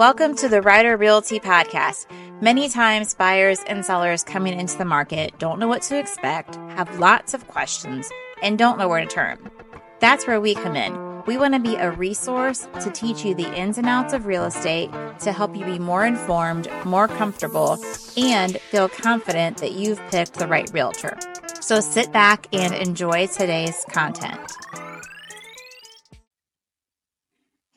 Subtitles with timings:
[0.00, 2.06] Welcome to the Ryder Realty Podcast.
[2.40, 6.98] Many times, buyers and sellers coming into the market don't know what to expect, have
[6.98, 8.08] lots of questions,
[8.42, 9.36] and don't know where to turn.
[9.98, 11.22] That's where we come in.
[11.26, 14.44] We want to be a resource to teach you the ins and outs of real
[14.44, 17.78] estate to help you be more informed, more comfortable,
[18.16, 21.18] and feel confident that you've picked the right realtor.
[21.60, 24.40] So sit back and enjoy today's content.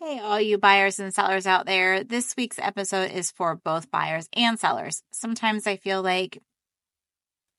[0.05, 2.03] Hey, all you buyers and sellers out there.
[2.03, 5.01] This week's episode is for both buyers and sellers.
[5.13, 6.39] Sometimes I feel like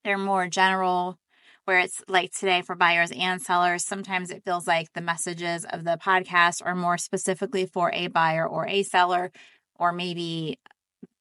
[0.05, 1.19] they're more general,
[1.65, 3.87] where it's like today for buyers and sellers.
[3.87, 8.47] Sometimes it feels like the messages of the podcast are more specifically for a buyer
[8.47, 9.33] or a seller,
[9.77, 10.59] or maybe,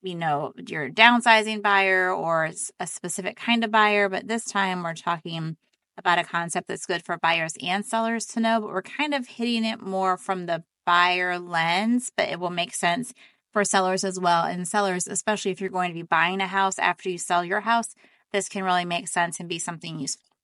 [0.02, 4.09] you know, you're a downsizing buyer or a specific kind of buyer.
[4.09, 5.55] But this time we're talking
[5.98, 9.26] about a concept that's good for buyers and sellers to know, but we're kind of
[9.26, 13.14] hitting it more from the buyer lens, but it will make sense
[13.52, 14.46] for sellers as well.
[14.46, 17.62] And sellers, especially if you're going to be buying a house after you sell your
[17.62, 17.95] house,
[18.31, 20.36] this can really make sense and be something useful.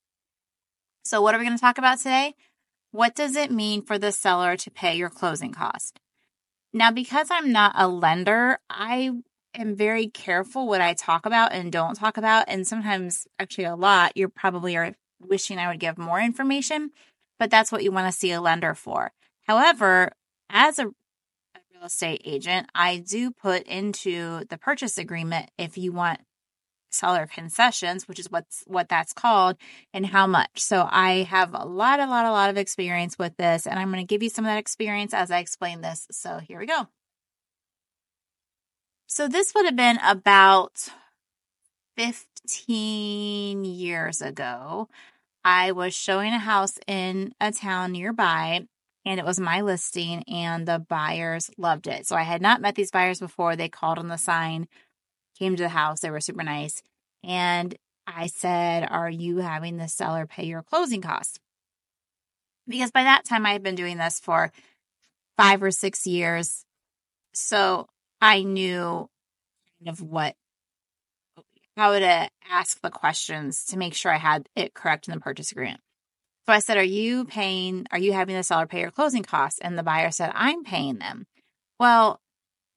[1.04, 2.36] So, what are we going to talk about today?
[2.92, 6.00] What does it mean for the seller to pay your closing cost?
[6.72, 9.12] Now, because I'm not a lender, I
[9.56, 12.46] am very careful what I talk about and don't talk about.
[12.48, 16.92] And sometimes, actually, a lot, you probably are wishing I would give more information,
[17.40, 19.12] but that's what you want to see a lender for.
[19.48, 20.12] However,
[20.50, 26.20] as a, real estate agent, I do put into the purchase agreement if you want
[26.92, 29.58] seller concessions, which is what's what that's called,
[29.94, 30.60] and how much.
[30.60, 33.92] So I have a lot, a lot, a lot of experience with this, and I'm
[33.92, 36.08] going to give you some of that experience as I explain this.
[36.12, 36.88] So here we go.
[39.08, 40.90] So this would have been about
[41.98, 44.88] 15 years ago.
[45.44, 48.68] I was showing a house in a town nearby
[49.10, 52.06] and it was my listing and the buyers loved it.
[52.06, 53.56] So I had not met these buyers before.
[53.56, 54.68] They called on the sign,
[55.40, 56.02] came to the house.
[56.02, 56.84] They were super nice.
[57.24, 61.40] And I said, Are you having the seller pay your closing costs?
[62.68, 64.52] Because by that time I had been doing this for
[65.38, 66.64] five or six years.
[67.34, 67.88] So
[68.22, 69.10] I knew
[69.80, 70.36] kind of what
[71.76, 75.52] how to ask the questions to make sure I had it correct in the purchase
[75.52, 75.82] agreement.
[76.50, 79.60] So I said, Are you paying, are you having the seller pay your closing costs?
[79.60, 81.28] And the buyer said, I'm paying them.
[81.80, 82.20] Well,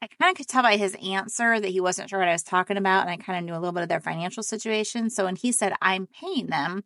[0.03, 2.43] I kind of could tell by his answer that he wasn't sure what I was
[2.43, 3.01] talking about.
[3.01, 5.09] And I kind of knew a little bit of their financial situation.
[5.09, 6.85] So when he said, I'm paying them,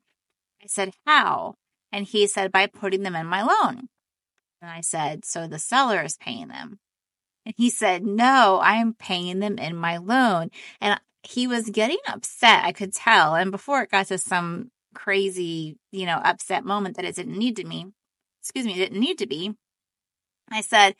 [0.62, 1.56] I said, How?
[1.91, 3.88] And he said, By putting them in my loan.
[4.62, 6.78] And I said, So the seller is paying them.
[7.44, 10.50] And he said, No, I'm paying them in my loan.
[10.80, 13.34] And he was getting upset, I could tell.
[13.34, 17.56] And before it got to some crazy, you know, upset moment that it didn't need
[17.56, 17.86] to me.
[18.42, 19.54] Excuse me, it didn't need to be.
[20.50, 20.94] I said,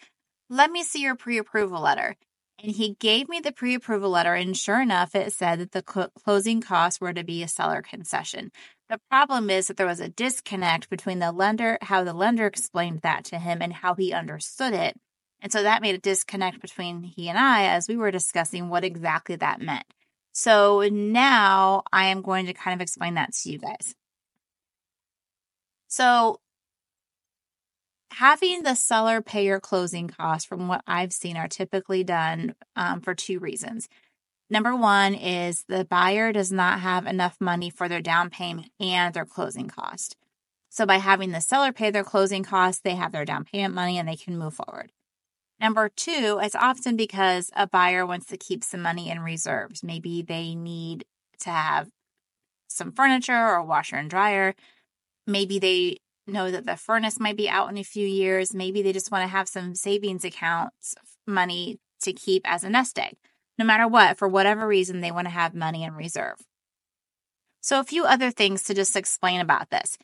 [0.49, 2.17] let me see your pre approval letter.
[2.63, 5.85] And he gave me the pre approval letter, and sure enough, it said that the
[5.87, 8.51] cl- closing costs were to be a seller concession.
[8.89, 13.01] The problem is that there was a disconnect between the lender, how the lender explained
[13.03, 14.97] that to him, and how he understood it.
[15.41, 18.85] And so that made a disconnect between he and I as we were discussing what
[18.85, 19.85] exactly that meant.
[20.39, 23.95] So now I am going to kind of explain that to you guys.
[25.89, 26.41] So
[28.11, 33.01] having the seller pay your closing costs from what I've seen are typically done um,
[33.01, 33.89] for two reasons.
[34.51, 39.15] Number one is the buyer does not have enough money for their down payment and
[39.15, 40.17] their closing cost.
[40.69, 43.97] So by having the seller pay their closing costs, they have their down payment money
[43.97, 44.93] and they can move forward.
[45.61, 49.83] Number two, it's often because a buyer wants to keep some money in reserves.
[49.83, 51.05] Maybe they need
[51.41, 51.89] to have
[52.69, 54.55] some furniture or washer and dryer.
[55.27, 58.55] Maybe they know that the furnace might be out in a few years.
[58.55, 60.95] Maybe they just want to have some savings accounts
[61.27, 63.17] money to keep as a nest egg.
[63.59, 66.37] No matter what, for whatever reason, they want to have money in reserve.
[67.63, 69.97] So, a few other things to just explain about this.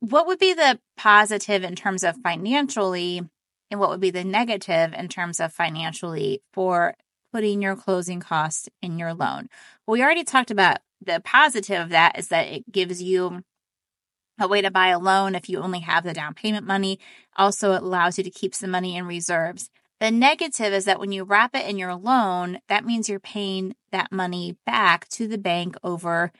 [0.00, 3.22] What would be the positive in terms of financially
[3.70, 6.94] and what would be the negative in terms of financially for
[7.32, 9.48] putting your closing costs in your loan.
[9.86, 13.42] Well, we already talked about the positive of that is that it gives you
[14.38, 16.98] a way to buy a loan if you only have the down payment money.
[17.36, 19.70] Also, it allows you to keep some money in reserves.
[20.00, 23.76] The negative is that when you wrap it in your loan, that means you're paying
[23.92, 26.32] that money back to the bank over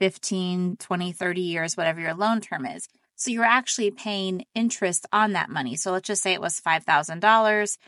[0.00, 2.88] 15, 20, 30 years, whatever your loan term is.
[3.24, 5.76] So you're actually paying interest on that money.
[5.76, 7.78] So let's just say it was $5,000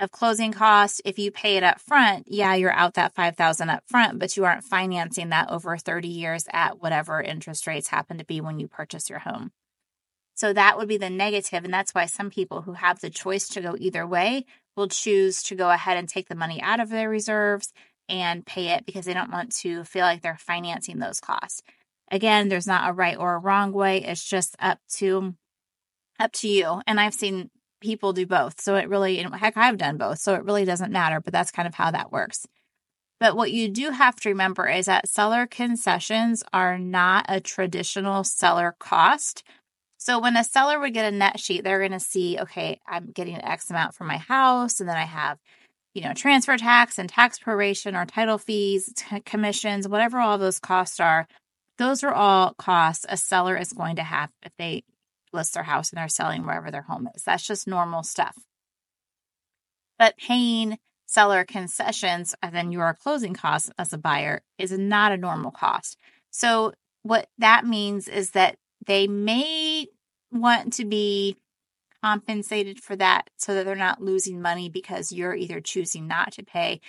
[0.00, 1.00] of closing costs.
[1.04, 4.44] If you pay it up front, yeah, you're out that 5000 up front, but you
[4.44, 8.66] aren't financing that over 30 years at whatever interest rates happen to be when you
[8.66, 9.52] purchase your home.
[10.34, 13.46] So that would be the negative, and that's why some people who have the choice
[13.50, 14.46] to go either way
[14.76, 17.72] will choose to go ahead and take the money out of their reserves
[18.08, 21.62] and pay it because they don't want to feel like they're financing those costs.
[22.12, 24.04] Again, there's not a right or a wrong way.
[24.04, 25.34] It's just up to
[26.20, 26.82] up to you.
[26.86, 27.50] And I've seen
[27.80, 28.60] people do both.
[28.60, 30.18] So it really heck I've done both.
[30.18, 32.46] So it really doesn't matter, but that's kind of how that works.
[33.18, 38.24] But what you do have to remember is that seller concessions are not a traditional
[38.24, 39.42] seller cost.
[39.96, 43.06] So when a seller would get a net sheet, they're going to see, okay, I'm
[43.06, 45.38] getting X amount for my house, and then I have,
[45.94, 50.58] you know, transfer tax and tax proration or title fees, t- commissions, whatever all those
[50.58, 51.28] costs are.
[51.78, 54.84] Those are all costs a seller is going to have if they
[55.32, 57.22] list their house and they're selling wherever their home is.
[57.22, 58.36] That's just normal stuff.
[59.98, 65.16] But paying seller concessions and then your closing costs as a buyer is not a
[65.16, 65.96] normal cost.
[66.30, 66.72] So
[67.02, 69.86] what that means is that they may
[70.30, 71.36] want to be
[72.02, 76.42] compensated for that so that they're not losing money because you're either choosing not to
[76.42, 76.80] pay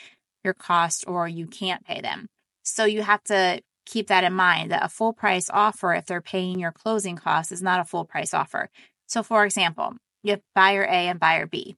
[0.43, 2.27] your cost or you can't pay them.
[2.63, 6.21] So you have to keep that in mind that a full price offer, if they're
[6.21, 8.69] paying your closing costs, is not a full price offer.
[9.07, 11.75] So, for example, you have buyer A and buyer B.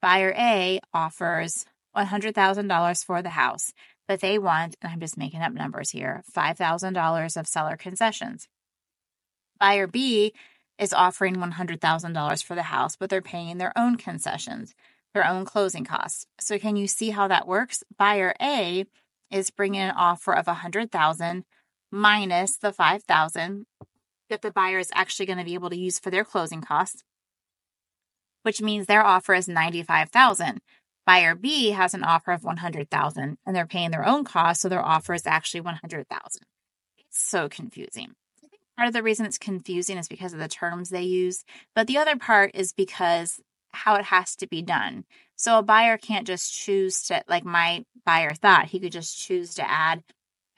[0.00, 1.64] Buyer A offers
[1.96, 3.72] $100,000 for the house,
[4.06, 8.48] but they want, and I'm just making up numbers here, $5,000 of seller concessions.
[9.58, 10.32] Buyer B
[10.78, 14.74] is offering $100,000 for the house, but they're paying their own concessions,
[15.12, 16.26] their own closing costs.
[16.40, 17.82] So can you see how that works?
[17.98, 18.86] Buyer A
[19.30, 21.44] is bringing an offer of 100,000
[21.90, 23.66] minus the 5,000
[24.30, 27.02] that the buyer is actually going to be able to use for their closing costs,
[28.42, 30.60] which means their offer is 95,000.
[31.06, 34.84] Buyer B has an offer of 100,000 and they're paying their own costs, so their
[34.84, 36.42] offer is actually 100,000.
[36.98, 38.12] It's so confusing.
[38.44, 41.44] I think part of the reason it's confusing is because of the terms they use,
[41.74, 43.40] but the other part is because
[43.72, 45.04] how it has to be done.
[45.38, 49.54] So a buyer can't just choose to like my buyer thought he could just choose
[49.54, 50.02] to add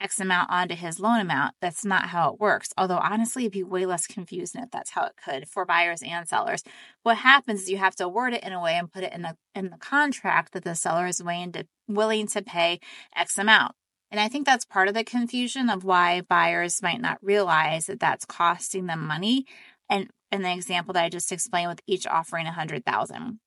[0.01, 1.53] X amount onto his loan amount.
[1.61, 2.73] That's not how it works.
[2.75, 6.27] Although honestly, it'd be way less confusing if that's how it could for buyers and
[6.27, 6.63] sellers.
[7.03, 9.21] What happens is you have to word it in a way and put it in
[9.21, 12.79] the in the contract that the seller is willing to willing to pay
[13.15, 13.75] X amount.
[14.09, 17.99] And I think that's part of the confusion of why buyers might not realize that
[17.99, 19.45] that's costing them money.
[19.89, 23.39] And in the example that I just explained with each offering a hundred thousand.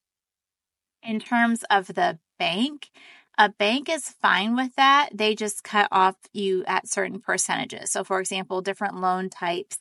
[1.04, 2.90] In terms of the bank,
[3.36, 5.10] a bank is fine with that.
[5.12, 7.90] They just cut off you at certain percentages.
[7.90, 9.78] So, for example, different loan types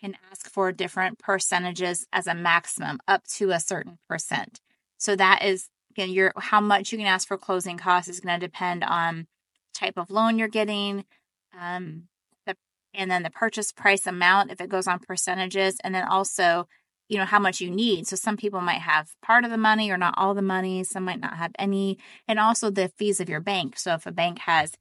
[0.00, 4.60] can ask for different percentages as a maximum up to a certain percent.
[4.98, 8.38] So that is again your how much you can ask for closing costs is going
[8.38, 9.26] to depend on
[9.72, 11.04] type of loan you're getting,
[11.58, 12.08] um,
[12.46, 12.56] the
[12.92, 16.68] and then the purchase price amount if it goes on percentages, and then also
[17.08, 18.06] you know how much you need.
[18.06, 21.04] So some people might have part of the money or not all the money some
[21.04, 23.78] might not have any and also the fees of your bank.
[23.78, 24.72] So if a bank has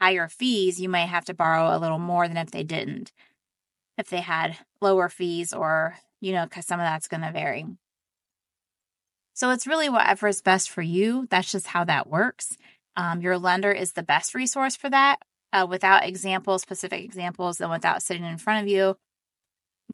[0.00, 3.12] higher fees you might have to borrow a little more than if they didn't.
[3.98, 7.66] If they had lower fees or you know because some of that's going to vary.
[9.34, 11.26] So it's really whatever is best for you.
[11.30, 12.56] That's just how that works.
[12.96, 15.20] Um, your lender is the best resource for that
[15.52, 18.96] uh, without examples specific examples and without sitting in front of you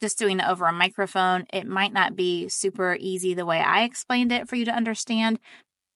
[0.00, 3.82] just doing it over a microphone, it might not be super easy the way I
[3.82, 5.38] explained it for you to understand.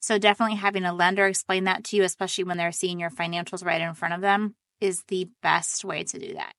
[0.01, 3.65] So, definitely having a lender explain that to you, especially when they're seeing your financials
[3.65, 6.55] right in front of them, is the best way to do that.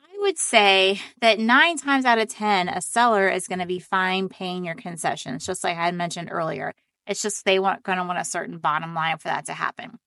[0.00, 3.78] I would say that nine times out of 10, a seller is going to be
[3.78, 6.72] fine paying your concessions, just like I had mentioned earlier.
[7.06, 9.98] It's just they want going to want a certain bottom line for that to happen.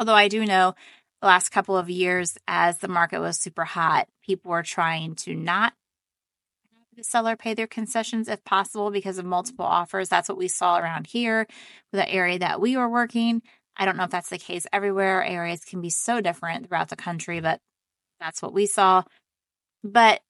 [0.00, 0.74] Although I do know
[1.20, 5.34] the last couple of years as the market was super hot, people were trying to
[5.34, 5.74] not
[6.74, 9.74] have the seller pay their concessions if possible because of multiple mm-hmm.
[9.74, 10.08] offers.
[10.08, 11.46] That's what we saw around here,
[11.92, 13.42] the area that we were working.
[13.76, 15.22] I don't know if that's the case everywhere.
[15.24, 17.60] Areas can be so different throughout the country, but
[18.18, 19.02] that's what we saw.
[19.84, 20.20] But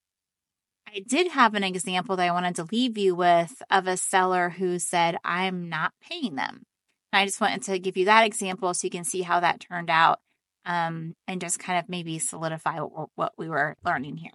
[0.92, 4.50] I did have an example that I wanted to leave you with of a seller
[4.50, 6.64] who said, I'm not paying them.
[7.12, 9.60] And I just wanted to give you that example so you can see how that
[9.60, 10.20] turned out
[10.64, 14.32] um, and just kind of maybe solidify what, what, we were learning here.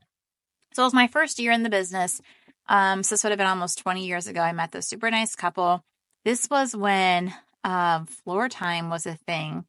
[0.74, 2.22] So it was my first year in the business.
[2.67, 4.41] Um, so this would have been almost 20 years ago.
[4.41, 5.84] I met this super nice couple.
[6.24, 9.65] This was when uh, floor time was a thing,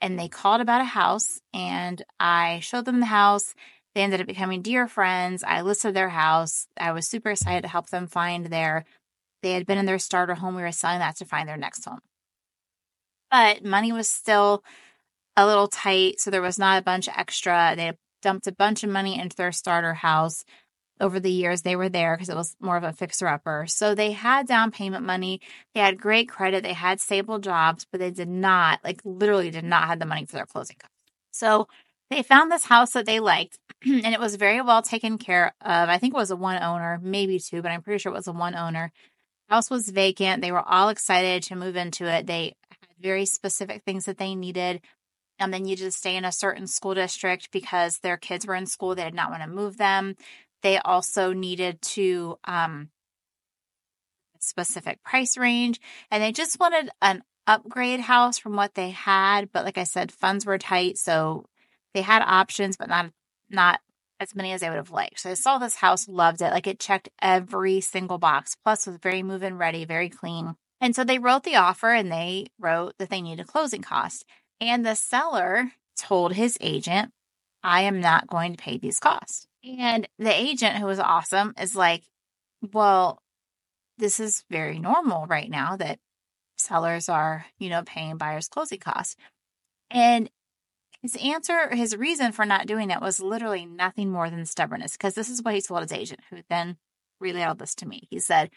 [0.00, 3.54] and they called about a house, and I showed them the house.
[3.94, 5.42] They ended up becoming dear friends.
[5.44, 6.66] I listed their house.
[6.78, 8.84] I was super excited to help them find their.
[9.42, 10.54] They had been in their starter home.
[10.54, 12.00] We were selling that to find their next home,
[13.30, 14.62] but money was still
[15.36, 17.74] a little tight, so there was not a bunch of extra.
[17.76, 20.44] They dumped a bunch of money into their starter house,
[21.00, 23.64] over the years they were there because it was more of a fixer upper.
[23.66, 25.40] So they had down payment money,
[25.74, 29.64] they had great credit, they had stable jobs, but they did not, like literally did
[29.64, 30.94] not have the money for their closing costs.
[31.32, 31.68] So
[32.10, 35.88] they found this house that they liked and it was very well taken care of.
[35.88, 38.28] I think it was a one owner, maybe two, but I'm pretty sure it was
[38.28, 38.92] a one owner.
[39.48, 40.42] House was vacant.
[40.42, 42.26] They were all excited to move into it.
[42.26, 44.80] They had very specific things that they needed.
[45.40, 48.66] And then you just stay in a certain school district because their kids were in
[48.66, 48.94] school.
[48.94, 50.16] They did not want to move them.
[50.62, 52.90] They also needed to um
[54.38, 55.80] specific price range
[56.10, 59.52] and they just wanted an upgrade house from what they had.
[59.52, 60.98] But like I said, funds were tight.
[60.98, 61.44] So
[61.94, 63.10] they had options, but not
[63.50, 63.80] not
[64.20, 65.20] as many as I would have liked.
[65.20, 66.52] So I saw this house, loved it.
[66.52, 70.56] Like it checked every single box, plus was very move in ready, very clean.
[70.80, 74.24] And so they wrote the offer and they wrote that they needed closing costs.
[74.60, 77.12] And the seller told his agent,
[77.62, 79.46] I am not going to pay these costs.
[79.64, 82.04] And the agent, who was awesome, is like,
[82.72, 83.22] Well,
[83.98, 85.98] this is very normal right now that
[86.56, 89.16] sellers are, you know, paying buyers closing costs.
[89.90, 90.30] And
[91.02, 95.14] his answer, his reason for not doing it was literally nothing more than stubbornness, because
[95.14, 96.76] this is what he told his agent, who then
[97.20, 98.06] relayed this to me.
[98.10, 98.50] He said,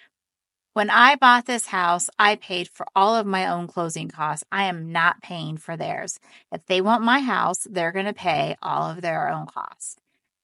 [0.73, 4.43] When I bought this house, I paid for all of my own closing costs.
[4.51, 6.19] I am not paying for theirs.
[6.51, 9.97] If they want my house, they're going to pay all of their own costs.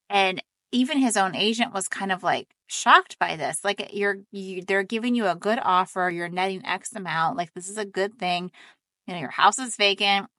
[0.09, 3.63] And even his own agent was kind of like shocked by this.
[3.63, 6.11] Like you're, you, they're giving you a good offer.
[6.13, 7.37] You're netting X amount.
[7.37, 8.51] Like this is a good thing.
[9.07, 10.29] You know, your house is vacant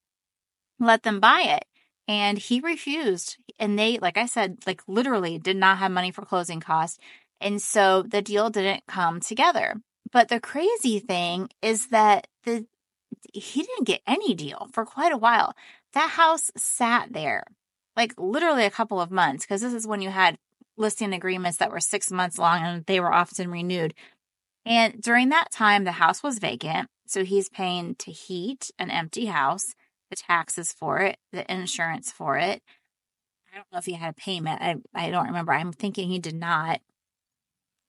[0.80, 1.64] let them buy it.
[2.08, 3.36] And he refused.
[3.58, 6.98] And they, like I said, like literally did not have money for closing costs.
[7.40, 9.76] And so the deal didn't come together.
[10.12, 12.66] But the crazy thing is that the
[13.32, 15.54] he didn't get any deal for quite a while.
[15.92, 17.44] That house sat there
[17.96, 20.38] like literally a couple of months because this is when you had
[20.76, 23.94] listing agreements that were six months long and they were often renewed.
[24.64, 26.88] And during that time, the house was vacant.
[27.06, 29.74] So he's paying to heat an empty house
[30.10, 32.62] the taxes for it, the insurance for it.
[33.52, 34.60] I don't know if he had a payment.
[34.60, 35.52] I, I don't remember.
[35.52, 36.80] I'm thinking he did not.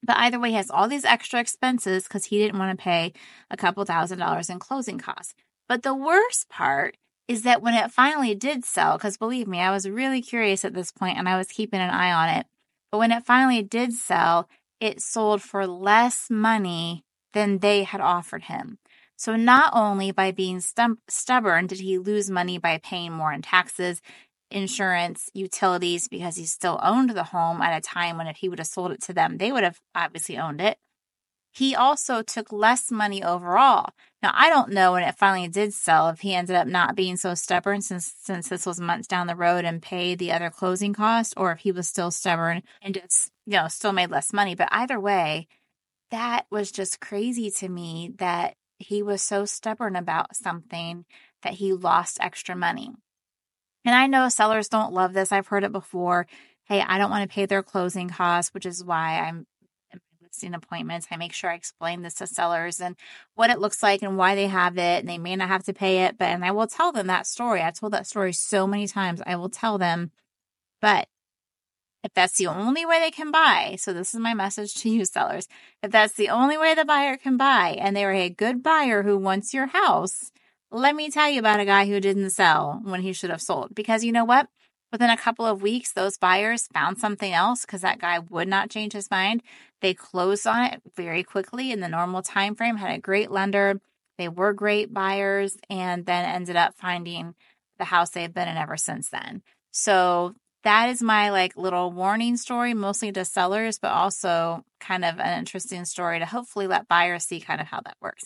[0.02, 3.12] But either way, he has all these extra expenses because he didn't want to pay
[3.50, 5.34] a couple thousand dollars in closing costs.
[5.68, 6.96] But the worst part
[7.28, 10.74] is that when it finally did sell, because believe me, I was really curious at
[10.74, 12.46] this point and I was keeping an eye on it.
[12.90, 14.48] But when it finally did sell,
[14.80, 18.78] it sold for less money than they had offered him.
[19.16, 24.02] So, not only by being stubborn did he lose money by paying more in taxes,
[24.52, 28.58] insurance, utilities, because he still owned the home at a time when if he would
[28.58, 30.78] have sold it to them, they would have obviously owned it.
[31.54, 33.90] He also took less money overall.
[34.22, 37.16] Now, I don't know when it finally did sell if he ended up not being
[37.16, 40.94] so stubborn since since this was months down the road and paid the other closing
[40.94, 44.54] cost, or if he was still stubborn and just, you know, still made less money.
[44.54, 45.46] But either way,
[46.10, 51.04] that was just crazy to me that he was so stubborn about something
[51.42, 52.92] that he lost extra money.
[53.84, 55.32] And I know sellers don't love this.
[55.32, 56.26] I've heard it before.
[56.64, 59.46] Hey, I don't want to pay their closing costs, which is why I'm
[60.22, 61.06] listing appointments.
[61.10, 62.96] I make sure I explain this to sellers and
[63.34, 65.00] what it looks like and why they have it.
[65.00, 67.26] And they may not have to pay it, but and I will tell them that
[67.26, 67.62] story.
[67.62, 69.20] I told that story so many times.
[69.26, 70.10] I will tell them,
[70.80, 71.08] but
[72.02, 75.04] if that's the only way they can buy, so this is my message to you
[75.04, 75.48] sellers.
[75.82, 79.16] If that's the only way the buyer can buy and they're a good buyer who
[79.16, 80.32] wants your house,
[80.72, 83.74] let me tell you about a guy who didn't sell when he should have sold.
[83.74, 84.48] Because you know what?
[84.90, 88.70] Within a couple of weeks, those buyers found something else because that guy would not
[88.70, 89.42] change his mind.
[89.80, 93.80] They closed on it very quickly in the normal time frame, had a great lender.
[94.18, 97.34] They were great buyers and then ended up finding
[97.78, 99.42] the house they've been in ever since then.
[99.72, 105.18] So that is my like little warning story, mostly to sellers, but also kind of
[105.18, 108.24] an interesting story to hopefully let buyers see kind of how that works.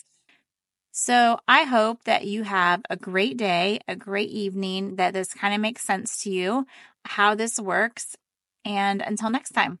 [0.99, 5.53] So I hope that you have a great day, a great evening, that this kind
[5.53, 6.65] of makes sense to you,
[7.05, 8.17] how this works.
[8.65, 9.77] And until next time.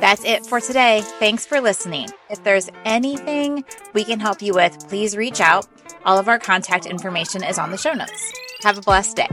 [0.00, 1.02] That's it for today.
[1.18, 2.08] Thanks for listening.
[2.30, 5.66] If there's anything we can help you with, please reach out.
[6.06, 8.32] All of our contact information is on the show notes.
[8.62, 9.28] Have a blessed day.